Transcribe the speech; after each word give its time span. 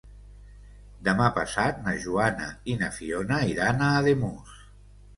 Demà 1.07 1.27
passat 1.35 1.77
na 1.89 1.95
Joana 2.07 2.49
i 2.75 2.81
na 2.83 2.93
Fiona 2.99 3.41
iran 3.55 3.89
a 3.93 3.95
Ademús. 4.03 4.61